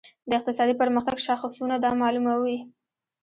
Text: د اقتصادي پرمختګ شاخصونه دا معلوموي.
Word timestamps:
د 0.29 0.31
اقتصادي 0.39 0.73
پرمختګ 0.81 1.17
شاخصونه 1.27 1.75
دا 1.83 1.91
معلوموي. 2.01 2.57